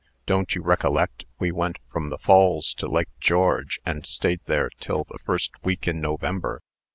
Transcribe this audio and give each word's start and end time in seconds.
"Don't 0.25 0.55
you 0.55 0.63
recollect 0.63 1.25
we 1.37 1.51
went 1.51 1.77
from 1.91 2.09
the 2.09 2.17
Falls 2.17 2.73
to 2.73 2.87
Lake 2.87 3.11
George, 3.19 3.79
and 3.85 4.03
stayed 4.03 4.39
there 4.47 4.71
till 4.79 5.03
the 5.03 5.19
first 5.19 5.51
week 5.63 5.87
in 5.87 6.01
November? 6.01 6.63